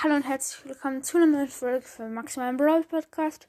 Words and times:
Hallo 0.00 0.14
und 0.14 0.28
herzlich 0.28 0.64
willkommen 0.64 1.02
zu 1.02 1.16
einer 1.16 1.26
neuen 1.26 1.48
Folge 1.48 1.84
für 1.84 2.06
Maximalen 2.06 2.56
Brawl 2.56 2.84
Podcast. 2.84 3.48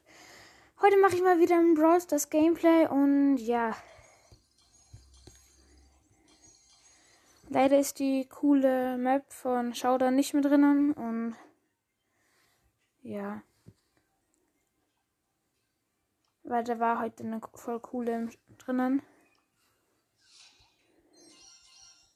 Heute 0.80 0.96
mache 0.96 1.14
ich 1.14 1.22
mal 1.22 1.38
wieder 1.38 1.56
ein 1.56 1.74
Brawl 1.74 2.00
das 2.08 2.28
Gameplay 2.28 2.88
und 2.88 3.36
ja. 3.36 3.76
Leider 7.48 7.78
ist 7.78 8.00
die 8.00 8.26
coole 8.28 8.98
Map 8.98 9.32
von 9.32 9.76
Showdown 9.76 10.16
nicht 10.16 10.34
mehr 10.34 10.42
drinnen 10.42 10.92
und 10.92 11.36
ja. 13.02 13.42
Weil 16.42 16.64
da 16.64 16.80
war 16.80 17.00
heute 17.00 17.22
eine 17.22 17.40
voll 17.54 17.78
coole 17.78 18.28
drinnen. 18.58 19.02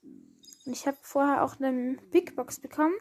Und 0.03 0.73
ich 0.73 0.89
habe 0.89 0.99
vorher 1.03 1.45
auch 1.45 1.61
eine 1.61 1.99
Big 2.11 2.35
Box 2.35 2.59
bekommen. 2.59 2.95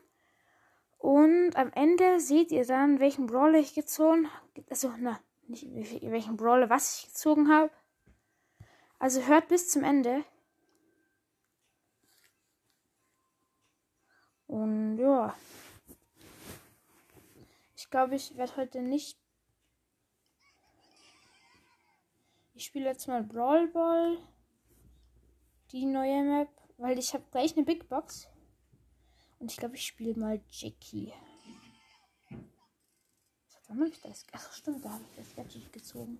Und 1.04 1.58
am 1.58 1.70
Ende 1.74 2.22
seht 2.22 2.50
ihr 2.54 2.66
dann, 2.66 3.02
welchen 3.02 3.26
Brawler 3.26 3.60
ich 3.60 3.74
gezogen 3.74 4.32
habe. 4.32 4.64
Also, 4.70 4.94
na, 4.98 5.20
nicht 5.50 5.70
welchen 5.70 6.38
Brawler, 6.38 6.70
was 6.70 6.98
ich 6.98 7.08
gezogen 7.08 7.52
habe. 7.52 7.70
Also 9.00 9.22
hört 9.28 9.50
bis 9.50 9.70
zum 9.70 9.84
Ende. 9.84 10.24
Und 14.48 14.98
ja. 14.98 15.36
Ich 17.76 17.90
glaube, 17.90 18.16
ich 18.16 18.38
werde 18.38 18.56
heute 18.56 18.82
nicht. 18.82 19.20
Ich 22.54 22.64
spiele 22.64 22.86
jetzt 22.86 23.10
mal 23.10 23.24
Brawl 23.24 23.68
Ball. 23.68 24.20
Die 25.74 25.86
neue 25.86 26.24
Map. 26.24 26.50
Weil 26.78 26.98
ich 26.98 27.14
habe 27.14 27.26
gleich 27.30 27.58
eine 27.58 27.66
Big 27.66 27.90
Box. 27.90 28.30
Und 29.44 29.52
ich 29.52 29.58
glaube, 29.58 29.76
ich 29.76 29.86
spiele 29.86 30.18
mal 30.18 30.42
Jackie. 30.50 31.12
Was 32.30 33.68
habe 33.68 33.90
ich 33.90 34.00
das? 34.00 34.26
Ach 34.32 34.54
stimmt, 34.54 34.86
da 34.86 34.92
habe 34.92 35.04
ich 35.04 35.18
das 35.18 35.36
Gadget 35.36 35.74
gezogen. 35.74 36.18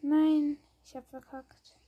Nein, 0.00 0.58
ich 0.84 0.96
habe 0.96 1.06
verkackt. 1.06 1.81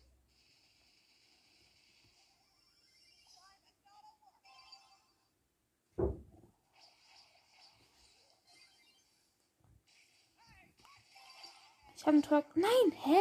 Ich 12.04 12.06
habe 12.06 12.18
ein 12.18 12.22
Tor. 12.22 12.44
Nein, 12.54 12.92
hä? 12.92 13.18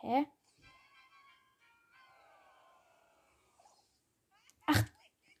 Hä? 0.00 0.26
Ach, 4.66 4.84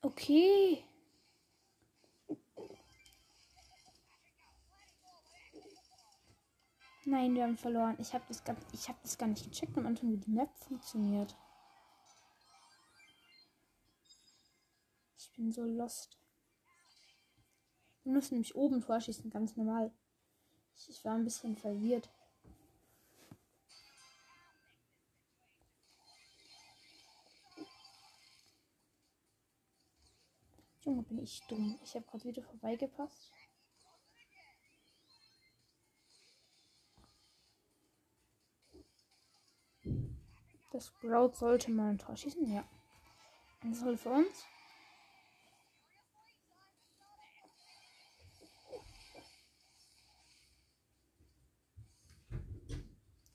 okay. 0.02 0.84
Nein, 7.04 7.34
wir 7.34 7.42
haben 7.42 7.56
verloren. 7.56 7.96
Ich 7.98 8.14
habe 8.14 8.24
das, 8.28 8.44
hab 8.46 9.02
das 9.02 9.18
gar 9.18 9.26
nicht 9.26 9.50
gecheckt 9.50 9.76
am 9.76 9.86
Anfang, 9.86 10.12
wie 10.12 10.18
die 10.18 10.30
Map 10.30 10.56
funktioniert. 10.56 11.36
Ich 15.18 15.32
bin 15.32 15.50
so 15.50 15.64
lost. 15.64 16.16
Wir 18.04 18.12
müssen 18.12 18.34
nämlich 18.34 18.54
oben 18.54 18.82
vorschießen, 18.82 19.30
ganz 19.30 19.56
normal. 19.56 19.92
Ich, 20.76 20.90
ich 20.90 21.04
war 21.04 21.16
ein 21.16 21.24
bisschen 21.24 21.56
verwirrt. 21.56 22.08
Junge, 30.82 31.02
bin 31.02 31.18
ich 31.18 31.40
dumm. 31.48 31.78
Ich 31.84 31.94
habe 31.94 32.06
gerade 32.06 32.24
wieder 32.24 32.42
vorbeigepasst. 32.42 33.32
Das 40.72 40.86
Sprout 40.86 41.32
sollte 41.34 41.70
mal 41.70 41.90
ein 41.90 41.98
Tor 41.98 42.16
schießen, 42.16 42.50
ja. 42.50 42.64
Das 43.62 43.80
soll 43.80 43.96
für 43.96 44.10
uns. 44.10 44.46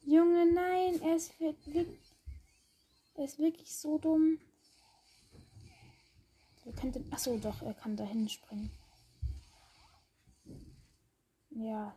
Junge, 0.02 0.52
nein, 0.52 0.94
ist 1.16 1.40
wirklich, 1.40 2.16
er 3.16 3.26
ist 3.26 3.38
wirklich 3.38 3.76
so 3.76 3.98
dumm. 3.98 4.40
Er 6.66 6.74
könnte, 6.74 7.04
achso, 7.12 7.38
doch, 7.38 7.62
er 7.62 7.74
kann 7.74 7.96
dahin 7.96 8.28
springen. 8.28 8.72
Ja. 11.52 11.96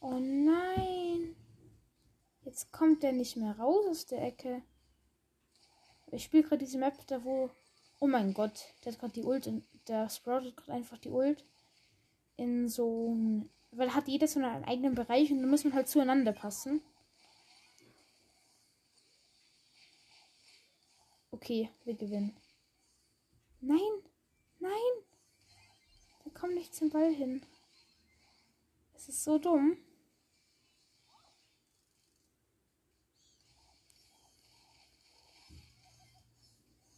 Oh 0.00 0.18
nein. 0.18 1.36
Jetzt 2.44 2.72
kommt 2.72 3.02
er 3.04 3.12
nicht 3.12 3.36
mehr 3.36 3.58
raus 3.58 3.86
aus 3.88 4.06
der 4.06 4.22
Ecke. 4.22 4.62
Ich 6.10 6.24
spiele 6.24 6.42
gerade 6.42 6.58
diese 6.58 6.78
Map 6.78 7.06
da, 7.06 7.24
wo. 7.24 7.50
Oh 8.00 8.08
mein 8.08 8.34
Gott, 8.34 8.74
der 8.84 8.92
hat 8.92 8.98
gerade 9.00 9.14
die 9.14 9.22
Ult. 9.22 9.46
In, 9.46 9.64
der 9.88 10.10
Sprout 10.10 10.44
hat 10.44 10.56
gerade 10.56 10.72
einfach 10.72 10.98
die 10.98 11.10
Ult 11.10 11.46
in 12.36 12.68
so 12.68 13.14
ein 13.14 13.48
weil 13.72 13.94
hat 13.94 14.06
jeder 14.08 14.28
so 14.28 14.40
einen 14.40 14.64
eigenen 14.64 14.94
Bereich 14.94 15.32
und 15.32 15.40
da 15.40 15.46
muss 15.46 15.64
man 15.64 15.74
halt 15.74 15.88
zueinander 15.88 16.32
passen. 16.32 16.82
Okay, 21.30 21.70
wir 21.84 21.94
gewinnen. 21.94 22.36
Nein, 23.64 23.78
nein. 24.58 24.72
Da 26.24 26.30
kommt 26.30 26.54
nicht 26.54 26.74
zum 26.74 26.90
Ball 26.90 27.14
hin. 27.14 27.46
Es 28.92 29.08
ist 29.08 29.22
so 29.22 29.38
dumm. 29.38 29.76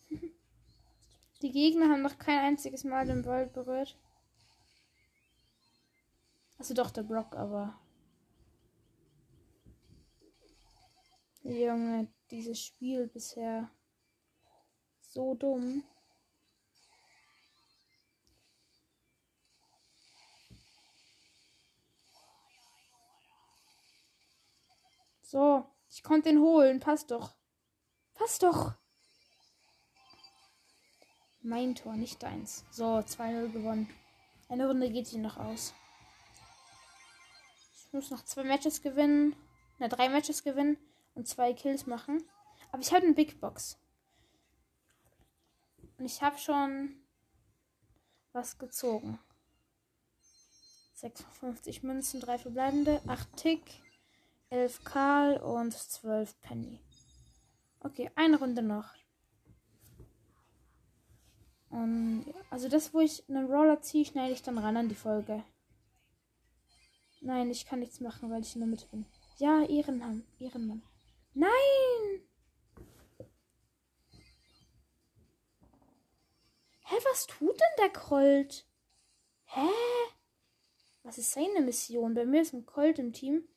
Die 1.43 1.53
Gegner 1.53 1.91
haben 1.91 2.01
noch 2.01 2.17
kein 2.19 2.39
einziges 2.39 2.83
Mal 2.85 3.07
den 3.07 3.21
Ball 3.23 3.47
berührt. 3.47 3.99
Also 6.57 6.73
doch 6.73 6.91
der 6.91 7.03
Brock, 7.03 7.37
aber. 7.37 7.79
Junge, 11.43 12.09
dieses 12.31 12.59
Spiel 12.59 13.07
bisher 13.09 13.71
so 15.03 15.35
dumm. 15.35 15.85
So, 25.35 25.67
ich 25.91 26.05
konnte 26.05 26.29
ihn 26.29 26.39
holen. 26.39 26.79
Passt 26.79 27.11
doch. 27.11 27.35
Passt 28.15 28.45
doch. 28.45 28.75
Mein 31.43 31.75
Tor, 31.75 31.97
nicht 31.97 32.23
deins. 32.23 32.65
So, 32.71 32.85
2-0 32.85 33.51
gewonnen. 33.51 33.91
Eine 34.49 34.69
Runde 34.69 34.91
geht 34.91 35.09
sie 35.09 35.19
noch 35.19 35.37
aus 35.37 35.75
muss 37.95 38.11
noch 38.11 38.25
zwei 38.25 38.45
Matches 38.45 38.83
gewinnen. 38.83 39.35
Na, 39.79 39.89
drei 39.89 40.09
Matches 40.09 40.43
gewinnen 40.43 40.77
und 41.15 41.29
zwei 41.29 41.55
Kills 41.55 41.87
machen. 41.87 42.23
Aber 42.73 42.83
ich 42.83 42.93
habe 42.93 43.07
eine 43.07 43.15
Big 43.15 43.41
Box. 43.41 43.79
Und 45.97 46.05
ich 46.05 46.21
habe 46.21 46.37
schon 46.37 46.97
was 48.33 48.59
gezogen. 48.59 49.19
56 50.95 51.83
Münzen, 51.83 52.21
3 52.21 52.39
verbleibende, 52.39 53.01
8 53.07 53.37
Tick, 53.37 53.63
11 54.55 54.85
Karl 54.85 55.37
und 55.39 55.73
12 55.73 56.41
Penny. 56.41 56.79
Okay, 57.81 58.09
eine 58.15 58.39
Runde 58.39 58.63
noch. 58.63 58.87
Und 61.71 62.33
also 62.51 62.69
das, 62.69 62.95
wo 62.95 63.01
ich 63.01 63.29
einen 63.29 63.51
Roller 63.51 63.81
ziehe, 63.83 64.05
schneide 64.05 64.33
ich 64.33 64.45
dann 64.45 64.59
ran 64.59 64.77
an 64.77 64.89
die 64.89 64.95
Folge. 64.95 65.43
Nein, 67.21 67.51
ich 67.51 67.67
kann 67.67 67.81
nichts 67.81 67.99
machen, 67.99 68.31
weil 68.31 68.43
ich 68.43 68.55
in 68.55 68.61
der 68.61 68.69
Mitte 68.69 68.87
bin. 68.93 69.07
Ja, 69.39 69.65
Ehrenmann. 69.65 70.25
Ehrenmann. 70.39 70.85
Nein! 71.33 71.51
Hä, 76.85 76.95
was 77.11 77.27
tut 77.27 77.59
denn 77.59 77.77
der 77.79 77.91
Colt? 77.91 78.69
Hä? 79.47 79.69
Was 81.03 81.19
ist 81.19 81.33
seine 81.33 81.61
Mission? 81.61 82.15
Bei 82.15 82.25
mir 82.25 82.43
ist 82.43 82.53
ein 82.55 82.67
Colt 82.67 83.01
im 83.01 83.13
Team 83.13 83.49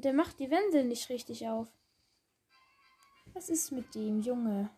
und 0.00 0.06
der 0.06 0.14
macht 0.14 0.38
die 0.38 0.50
Wände 0.50 0.82
nicht 0.82 1.10
richtig 1.10 1.46
auf. 1.46 1.68
Was 3.34 3.50
ist 3.50 3.70
mit 3.70 3.94
dem 3.94 4.22
Junge? 4.22 4.70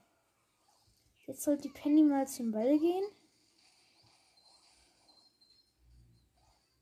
Jetzt 1.28 1.44
soll 1.44 1.56
die 1.58 1.68
Penny 1.68 2.02
mal 2.02 2.26
zum 2.26 2.50
Ball 2.50 2.76
gehen. 2.76 3.04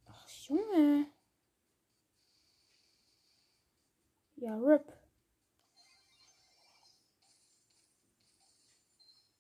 Ach, 0.07 0.29
Junge. 0.49 1.07
Ja, 4.37 4.57
RIP. 4.57 4.91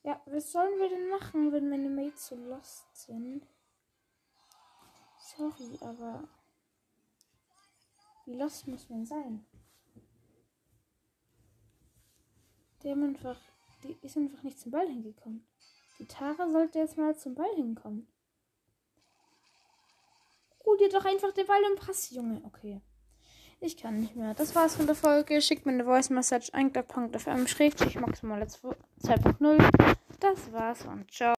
Ja, 0.02 0.20
was 0.26 0.52
sollen 0.52 0.78
wir 0.78 0.90
denn 0.90 1.08
machen, 1.08 1.52
wenn 1.52 1.70
meine 1.70 1.88
Mates 1.88 2.26
so 2.26 2.36
lost 2.36 2.94
sind? 2.94 3.46
Sorry, 5.16 5.78
aber 5.80 6.28
wie 8.30 8.36
lost 8.36 8.68
muss 8.68 8.88
man 8.88 9.04
sein? 9.04 9.44
Haben 12.84 13.04
einfach, 13.04 13.38
die 13.84 13.96
ist 14.02 14.16
einfach 14.16 14.42
nicht 14.42 14.58
zum 14.58 14.72
Ball 14.72 14.86
hingekommen. 14.86 15.44
Die 15.98 16.06
Tara 16.06 16.48
sollte 16.48 16.78
jetzt 16.78 16.96
mal 16.96 17.14
zum 17.16 17.34
Ball 17.34 17.54
hinkommen. 17.54 18.06
Hol 20.64 20.78
dir 20.78 20.88
doch 20.88 21.04
einfach 21.04 21.32
den 21.32 21.46
Ball 21.46 21.60
im 21.70 21.76
Pass, 21.76 22.10
Junge. 22.10 22.40
Okay. 22.44 22.80
Ich 23.60 23.76
kann 23.76 24.00
nicht 24.00 24.16
mehr. 24.16 24.32
Das 24.32 24.54
war's 24.54 24.76
von 24.76 24.86
der 24.86 24.94
Folge. 24.94 25.42
Schickt 25.42 25.66
mir 25.66 25.72
eine 25.72 25.84
Voice 25.84 26.08
Message 26.08 26.50
anchor.fm 26.54 27.46
schrägstrich 27.46 27.96
maximal 27.96 28.42
2.0. 28.42 29.96
Das 30.20 30.52
war's 30.52 30.86
und 30.86 31.10
ciao. 31.12 31.34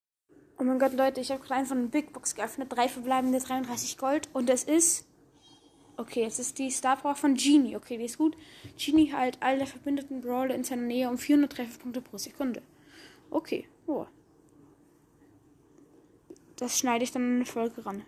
Oh 0.58 0.64
mein 0.64 0.78
Gott, 0.78 0.92
Leute, 0.92 1.20
ich 1.20 1.32
habe 1.32 1.40
gerade 1.40 1.60
einfach 1.60 1.74
eine 1.74 1.88
Big 1.88 2.12
Box 2.12 2.36
geöffnet. 2.36 2.70
Drei 2.70 2.88
verbleibende 2.88 3.40
33 3.40 3.98
Gold. 3.98 4.28
Und 4.32 4.48
es 4.48 4.62
ist. 4.62 5.08
Okay, 6.02 6.24
es 6.24 6.40
ist 6.40 6.58
die 6.58 6.68
Star 6.68 6.96
Power 6.96 7.14
von 7.14 7.36
Genie. 7.36 7.76
Okay, 7.76 7.96
die 7.96 8.06
ist 8.06 8.18
gut. 8.18 8.36
Genie 8.76 9.12
halt 9.12 9.38
alle 9.38 9.66
verbündeten 9.66 10.20
Brawler 10.20 10.52
in 10.52 10.64
seiner 10.64 10.82
Nähe 10.82 11.08
um 11.08 11.16
400 11.16 11.52
Trefferpunkte 11.52 12.00
pro 12.00 12.18
Sekunde. 12.18 12.60
Okay, 13.30 13.68
oh. 13.86 14.06
Das 16.56 16.76
schneide 16.76 17.04
ich 17.04 17.12
dann 17.12 17.22
in 17.22 17.36
eine 17.36 17.46
Folge 17.46 17.86
ran. 17.86 18.02